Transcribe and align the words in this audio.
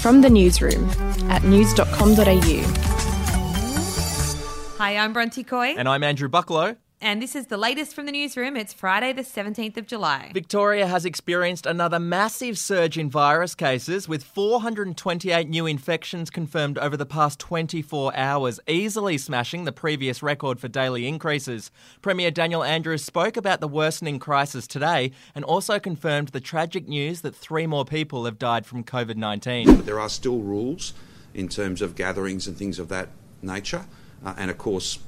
From 0.00 0.20
the 0.20 0.30
newsroom 0.30 0.88
at 1.30 1.42
news.com.au. 1.44 2.62
Hi, 4.78 4.96
I'm 4.96 5.12
Bronte 5.12 5.42
Coy. 5.42 5.74
And 5.76 5.88
I'm 5.88 6.04
Andrew 6.04 6.28
Bucklow. 6.28 6.76
And 7.00 7.22
this 7.22 7.36
is 7.36 7.46
the 7.46 7.56
latest 7.56 7.94
from 7.94 8.06
the 8.06 8.12
newsroom. 8.12 8.56
It's 8.56 8.72
Friday, 8.72 9.12
the 9.12 9.22
17th 9.22 9.76
of 9.76 9.86
July. 9.86 10.32
Victoria 10.34 10.88
has 10.88 11.04
experienced 11.04 11.64
another 11.64 12.00
massive 12.00 12.58
surge 12.58 12.98
in 12.98 13.08
virus 13.08 13.54
cases, 13.54 14.08
with 14.08 14.24
428 14.24 15.48
new 15.48 15.64
infections 15.66 16.28
confirmed 16.28 16.76
over 16.76 16.96
the 16.96 17.06
past 17.06 17.38
24 17.38 18.16
hours, 18.16 18.58
easily 18.66 19.16
smashing 19.16 19.64
the 19.64 19.70
previous 19.70 20.24
record 20.24 20.58
for 20.58 20.66
daily 20.66 21.06
increases. 21.06 21.70
Premier 22.02 22.32
Daniel 22.32 22.64
Andrews 22.64 23.04
spoke 23.04 23.36
about 23.36 23.60
the 23.60 23.68
worsening 23.68 24.18
crisis 24.18 24.66
today 24.66 25.12
and 25.36 25.44
also 25.44 25.78
confirmed 25.78 26.28
the 26.28 26.40
tragic 26.40 26.88
news 26.88 27.20
that 27.20 27.36
three 27.36 27.68
more 27.68 27.84
people 27.84 28.24
have 28.24 28.40
died 28.40 28.66
from 28.66 28.82
COVID 28.82 29.14
19. 29.14 29.76
But 29.76 29.86
there 29.86 30.00
are 30.00 30.08
still 30.08 30.40
rules 30.40 30.94
in 31.32 31.46
terms 31.46 31.80
of 31.80 31.94
gatherings 31.94 32.48
and 32.48 32.56
things 32.56 32.80
of 32.80 32.88
that 32.88 33.10
nature. 33.40 33.86
Uh, 34.24 34.34
and 34.36 34.50
of 34.50 34.58
course, 34.58 34.98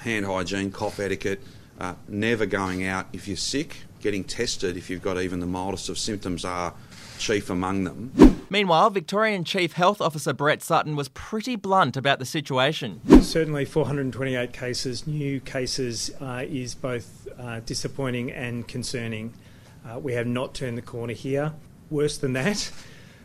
hand 0.00 0.26
hygiene, 0.26 0.70
cough 0.70 1.00
etiquette, 1.00 1.40
uh, 1.78 1.94
never 2.08 2.46
going 2.46 2.84
out 2.84 3.06
if 3.12 3.26
you're 3.26 3.36
sick, 3.36 3.84
getting 4.00 4.24
tested 4.24 4.76
if 4.76 4.90
you've 4.90 5.02
got 5.02 5.18
even 5.20 5.40
the 5.40 5.46
mildest 5.46 5.88
of 5.88 5.98
symptoms 5.98 6.44
are 6.44 6.74
chief 7.18 7.50
among 7.50 7.84
them. 7.84 8.46
Meanwhile, 8.50 8.90
Victorian 8.90 9.44
Chief 9.44 9.74
Health 9.74 10.00
Officer 10.00 10.32
Brett 10.32 10.62
Sutton 10.62 10.96
was 10.96 11.08
pretty 11.10 11.54
blunt 11.54 11.96
about 11.96 12.18
the 12.18 12.24
situation. 12.24 13.00
Certainly, 13.22 13.66
428 13.66 14.52
cases, 14.52 15.06
new 15.06 15.38
cases, 15.38 16.10
uh, 16.20 16.44
is 16.48 16.74
both 16.74 17.28
uh, 17.38 17.60
disappointing 17.60 18.32
and 18.32 18.66
concerning. 18.66 19.34
Uh, 19.86 19.98
we 19.98 20.14
have 20.14 20.26
not 20.26 20.54
turned 20.54 20.76
the 20.76 20.82
corner 20.82 21.12
here. 21.12 21.52
Worse 21.90 22.18
than 22.18 22.32
that, 22.32 22.72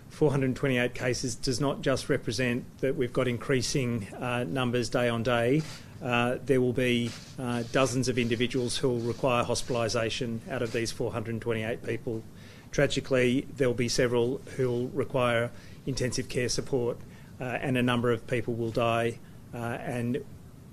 428 0.09 0.93
cases 0.93 1.35
does 1.35 1.59
not 1.59 1.81
just 1.81 2.09
represent 2.09 2.65
that 2.79 2.95
we've 2.95 3.13
got 3.13 3.27
increasing 3.27 4.07
uh, 4.19 4.43
numbers 4.43 4.89
day 4.89 5.09
on 5.09 5.23
day. 5.23 5.61
Uh, 6.03 6.37
there 6.45 6.61
will 6.61 6.73
be 6.73 7.09
uh, 7.39 7.63
dozens 7.71 8.07
of 8.07 8.17
individuals 8.17 8.77
who 8.77 8.89
will 8.89 8.99
require 8.99 9.43
hospitalisation 9.43 10.39
out 10.49 10.61
of 10.61 10.71
these 10.71 10.91
428 10.91 11.83
people. 11.83 12.23
Tragically, 12.71 13.47
there 13.55 13.67
will 13.67 13.75
be 13.75 13.87
several 13.87 14.41
who 14.57 14.69
will 14.69 14.87
require 14.89 15.51
intensive 15.85 16.27
care 16.27 16.49
support, 16.49 16.97
uh, 17.39 17.43
and 17.43 17.77
a 17.77 17.83
number 17.83 18.11
of 18.11 18.27
people 18.27 18.53
will 18.53 18.71
die. 18.71 19.19
Uh, 19.53 19.57
and 19.57 20.23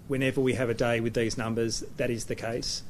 whenever 0.09 0.41
we 0.41 0.55
have 0.55 0.69
a 0.69 0.75
day 0.75 1.01
with 1.01 1.15
these 1.15 1.39
numbers, 1.39 1.85
that 1.97 2.11
is 2.11 2.25
the 2.27 2.35
case. 2.35 2.83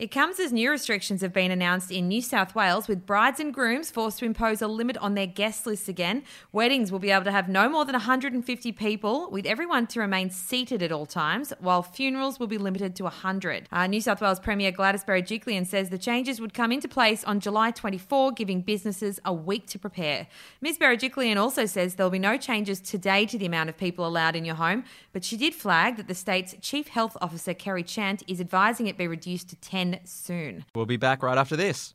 It 0.00 0.10
comes 0.10 0.40
as 0.40 0.50
new 0.50 0.70
restrictions 0.70 1.20
have 1.20 1.34
been 1.34 1.50
announced 1.50 1.90
in 1.90 2.08
New 2.08 2.22
South 2.22 2.54
Wales, 2.54 2.88
with 2.88 3.04
brides 3.04 3.38
and 3.38 3.52
grooms 3.52 3.90
forced 3.90 4.20
to 4.20 4.24
impose 4.24 4.62
a 4.62 4.66
limit 4.66 4.96
on 4.96 5.12
their 5.12 5.26
guest 5.26 5.66
lists 5.66 5.90
again. 5.90 6.22
Weddings 6.52 6.90
will 6.90 7.00
be 7.00 7.10
able 7.10 7.24
to 7.24 7.30
have 7.30 7.50
no 7.50 7.68
more 7.68 7.84
than 7.84 7.92
150 7.92 8.72
people, 8.72 9.30
with 9.30 9.44
everyone 9.44 9.86
to 9.88 10.00
remain 10.00 10.30
seated 10.30 10.82
at 10.82 10.90
all 10.90 11.04
times, 11.04 11.52
while 11.60 11.82
funerals 11.82 12.40
will 12.40 12.46
be 12.46 12.56
limited 12.56 12.96
to 12.96 13.02
100. 13.02 13.68
Uh, 13.70 13.86
new 13.88 14.00
South 14.00 14.22
Wales 14.22 14.40
Premier 14.40 14.72
Gladys 14.72 15.04
Berejiklian 15.04 15.66
says 15.66 15.90
the 15.90 15.98
changes 15.98 16.40
would 16.40 16.54
come 16.54 16.72
into 16.72 16.88
place 16.88 17.22
on 17.24 17.38
July 17.38 17.70
24, 17.70 18.32
giving 18.32 18.62
businesses 18.62 19.20
a 19.26 19.34
week 19.34 19.66
to 19.66 19.78
prepare. 19.78 20.28
Ms. 20.62 20.78
Berejiklian 20.78 21.36
also 21.36 21.66
says 21.66 21.96
there 21.96 22.06
will 22.06 22.10
be 22.10 22.18
no 22.18 22.38
changes 22.38 22.80
today 22.80 23.26
to 23.26 23.36
the 23.36 23.44
amount 23.44 23.68
of 23.68 23.76
people 23.76 24.06
allowed 24.06 24.34
in 24.34 24.46
your 24.46 24.54
home, 24.54 24.82
but 25.12 25.24
she 25.24 25.36
did 25.36 25.54
flag 25.54 25.98
that 25.98 26.08
the 26.08 26.14
state's 26.14 26.54
Chief 26.62 26.88
Health 26.88 27.18
Officer, 27.20 27.52
Kerry 27.52 27.82
Chant, 27.82 28.22
is 28.26 28.40
advising 28.40 28.86
it 28.86 28.96
be 28.96 29.06
reduced 29.06 29.50
to 29.50 29.56
10 29.56 29.89
soon. 30.04 30.64
We'll 30.74 30.86
be 30.86 30.96
back 30.96 31.22
right 31.22 31.38
after 31.38 31.56
this. 31.56 31.94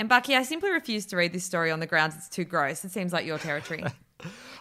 And 0.00 0.08
Bucky, 0.08 0.34
I 0.34 0.44
simply 0.44 0.70
refuse 0.70 1.04
to 1.06 1.16
read 1.18 1.34
this 1.34 1.44
story 1.44 1.70
on 1.70 1.78
the 1.78 1.86
grounds 1.86 2.16
it's 2.16 2.30
too 2.30 2.44
gross. 2.44 2.82
It 2.86 2.90
seems 2.90 3.12
like 3.12 3.26
your 3.26 3.36
territory. 3.36 3.84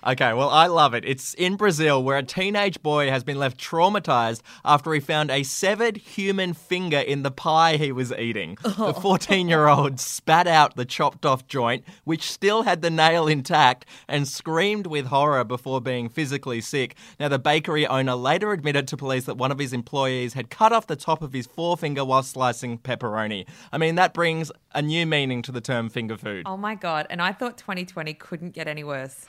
Okay, 0.07 0.31
well, 0.33 0.49
I 0.49 0.67
love 0.67 0.93
it. 0.93 1.03
It's 1.05 1.33
in 1.33 1.57
Brazil 1.57 2.01
where 2.01 2.17
a 2.17 2.23
teenage 2.23 2.81
boy 2.81 3.09
has 3.09 3.25
been 3.25 3.37
left 3.37 3.59
traumatized 3.59 4.39
after 4.63 4.93
he 4.93 5.01
found 5.01 5.29
a 5.29 5.43
severed 5.43 5.97
human 5.97 6.53
finger 6.53 6.99
in 6.99 7.23
the 7.23 7.31
pie 7.31 7.75
he 7.75 7.91
was 7.91 8.11
eating. 8.13 8.57
Oh. 8.79 8.93
The 8.93 9.01
14 9.01 9.49
year 9.49 9.67
old 9.67 9.99
spat 9.99 10.47
out 10.47 10.75
the 10.77 10.85
chopped 10.85 11.25
off 11.25 11.47
joint, 11.47 11.83
which 12.05 12.31
still 12.31 12.61
had 12.63 12.81
the 12.81 12.89
nail 12.89 13.27
intact, 13.27 13.85
and 14.07 14.25
screamed 14.25 14.87
with 14.87 15.07
horror 15.07 15.43
before 15.43 15.81
being 15.81 16.07
physically 16.07 16.61
sick. 16.61 16.95
Now, 17.19 17.27
the 17.27 17.39
bakery 17.39 17.85
owner 17.85 18.15
later 18.15 18.53
admitted 18.53 18.87
to 18.89 18.95
police 18.97 19.25
that 19.25 19.35
one 19.37 19.51
of 19.51 19.59
his 19.59 19.73
employees 19.73 20.33
had 20.33 20.49
cut 20.49 20.71
off 20.71 20.87
the 20.87 20.95
top 20.95 21.21
of 21.21 21.33
his 21.33 21.45
forefinger 21.47 22.05
while 22.05 22.23
slicing 22.23 22.77
pepperoni. 22.77 23.47
I 23.73 23.77
mean, 23.77 23.95
that 23.95 24.13
brings 24.13 24.49
a 24.73 24.81
new 24.81 25.05
meaning 25.05 25.41
to 25.41 25.51
the 25.51 25.61
term 25.61 25.89
finger 25.89 26.15
food. 26.15 26.43
oh 26.45 26.55
my 26.55 26.75
God. 26.75 27.07
And 27.09 27.21
I 27.21 27.33
thought 27.33 27.57
2020 27.57 28.13
couldn't 28.13 28.51
get 28.51 28.67
any 28.67 28.83
worse. 28.83 29.25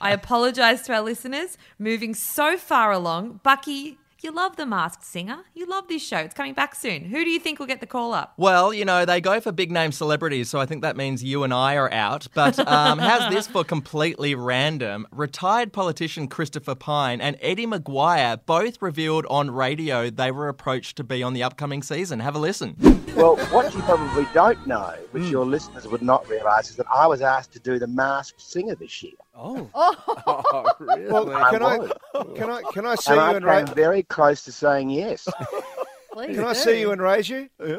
I 0.00 0.12
apologize 0.12 0.82
to 0.82 0.94
our 0.94 1.02
listeners. 1.02 1.58
Moving 1.78 2.14
so 2.14 2.56
far 2.56 2.92
along, 2.92 3.40
Bucky, 3.42 3.98
you 4.22 4.32
love 4.32 4.56
The 4.56 4.64
Masked 4.64 5.04
Singer. 5.04 5.44
You 5.54 5.66
love 5.66 5.88
this 5.88 6.02
show. 6.02 6.16
It's 6.16 6.34
coming 6.34 6.54
back 6.54 6.74
soon. 6.74 7.04
Who 7.04 7.22
do 7.22 7.30
you 7.30 7.38
think 7.38 7.58
will 7.58 7.66
get 7.66 7.80
the 7.80 7.86
call 7.86 8.14
up? 8.14 8.32
Well, 8.38 8.72
you 8.72 8.84
know, 8.84 9.04
they 9.04 9.20
go 9.20 9.40
for 9.40 9.52
big 9.52 9.70
name 9.70 9.92
celebrities, 9.92 10.48
so 10.48 10.58
I 10.58 10.64
think 10.64 10.82
that 10.82 10.96
means 10.96 11.22
you 11.22 11.44
and 11.44 11.52
I 11.52 11.76
are 11.76 11.92
out. 11.92 12.26
But 12.34 12.58
um, 12.66 12.98
how's 12.98 13.30
this 13.30 13.46
for 13.46 13.62
completely 13.62 14.34
random? 14.34 15.06
Retired 15.12 15.72
politician 15.72 16.28
Christopher 16.28 16.74
Pyne 16.74 17.20
and 17.20 17.36
Eddie 17.40 17.66
McGuire 17.66 18.40
both 18.46 18.80
revealed 18.80 19.26
on 19.26 19.50
radio 19.50 20.08
they 20.08 20.30
were 20.30 20.48
approached 20.48 20.96
to 20.96 21.04
be 21.04 21.22
on 21.22 21.34
the 21.34 21.42
upcoming 21.42 21.82
season. 21.82 22.18
Have 22.20 22.34
a 22.34 22.40
listen. 22.40 22.74
Well, 23.14 23.36
what 23.52 23.72
you 23.74 23.80
probably 23.82 24.26
don't 24.34 24.66
know, 24.66 24.94
which 25.12 25.24
your 25.24 25.46
listeners 25.46 25.86
would 25.86 26.02
not 26.02 26.28
realise, 26.28 26.70
is 26.70 26.76
that 26.76 26.86
I 26.92 27.06
was 27.06 27.22
asked 27.22 27.52
to 27.52 27.60
do 27.60 27.78
the 27.78 27.86
Masked 27.86 28.40
Singer 28.40 28.74
this 28.74 29.02
year. 29.02 29.12
Oh. 29.36 29.70
Oh. 30.28 30.42
oh, 30.52 30.70
really? 30.80 31.04
Well, 31.12 31.26
can 31.50 31.62
I, 31.62 31.76
was. 31.78 31.92
can 32.36 32.50
I 32.50 32.62
can 32.72 32.86
I 32.86 32.94
see 32.96 33.12
and 33.12 33.18
you 33.20 33.22
I 33.22 33.30
and 33.36 33.44
came 33.44 33.66
ra- 33.66 33.74
very 33.74 34.02
close 34.02 34.42
to 34.44 34.52
saying 34.52 34.90
yes. 34.90 35.28
Please 36.12 36.34
can 36.36 36.44
I 36.44 36.52
see 36.52 36.80
you 36.80 36.90
and 36.90 37.00
raise 37.00 37.28
you? 37.28 37.48
Yeah. 37.64 37.78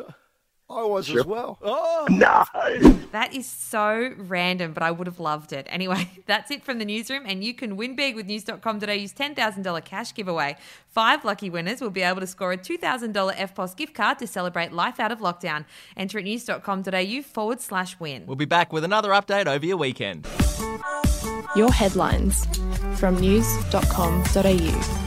I 0.70 0.84
was 0.84 1.06
Sure. 1.08 1.22
as 1.22 1.26
well. 1.26 1.58
Oh, 1.62 2.08
no. 2.10 2.44
That 3.14 3.34
is 3.34 3.46
so 3.48 4.14
random, 4.18 4.74
but 4.74 4.84
I 4.84 4.92
would 4.92 5.08
have 5.08 5.20
loved 5.20 5.54
it. 5.54 5.66
Anyway, 5.70 6.10
that's 6.26 6.52
it 6.52 6.62
from 6.64 6.78
the 6.80 6.84
newsroom, 6.86 7.24
and 7.26 7.42
you 7.44 7.54
can 7.54 7.78
win 7.78 7.96
big 7.96 8.16
with 8.16 8.26
news.com.au's 8.28 9.14
$10,000 9.14 9.86
cash 9.86 10.14
giveaway. 10.14 10.58
Five 10.90 11.24
lucky 11.24 11.50
winners 11.50 11.80
will 11.82 11.90
be 11.90 12.02
able 12.02 12.20
to 12.20 12.28
score 12.28 12.52
a 12.52 12.58
$2,000 12.58 13.14
EFTPOS 13.36 13.76
gift 13.78 13.94
card 13.94 14.20
to 14.20 14.28
celebrate 14.28 14.74
life 14.74 15.00
out 15.00 15.12
of 15.12 15.20
lockdown. 15.20 15.64
Enter 15.96 16.20
at 16.20 16.26
news.com.au 16.26 17.22
forward 17.24 17.62
slash 17.62 17.98
win. 18.00 18.26
We'll 18.26 18.36
be 18.36 18.46
back 18.46 18.72
with 18.74 18.84
another 18.84 19.12
update 19.12 19.48
over 19.48 19.66
your 19.66 19.78
weekend. 19.78 20.28
Your 21.58 21.72
headlines 21.72 22.46
from 23.00 23.20
news.com.au. 23.20 25.07